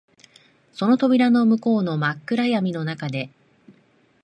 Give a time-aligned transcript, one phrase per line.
[0.73, 3.29] その扉の向こうの真っ暗闇の中で、